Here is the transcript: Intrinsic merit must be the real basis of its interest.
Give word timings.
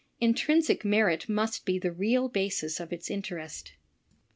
Intrinsic 0.19 0.83
merit 0.83 1.29
must 1.29 1.63
be 1.63 1.77
the 1.77 1.91
real 1.91 2.27
basis 2.27 2.79
of 2.79 2.91
its 2.91 3.11
interest. 3.11 3.73